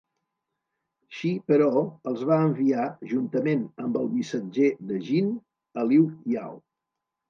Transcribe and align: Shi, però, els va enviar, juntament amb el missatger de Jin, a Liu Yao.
Shi, 1.17 1.33
però, 1.51 1.83
els 2.13 2.25
va 2.31 2.39
enviar, 2.47 2.87
juntament 3.13 3.63
amb 3.87 4.03
el 4.03 4.13
missatger 4.17 4.75
de 4.93 5.01
Jin, 5.09 5.33
a 5.81 5.89
Liu 5.95 6.13
Yao. 6.39 6.63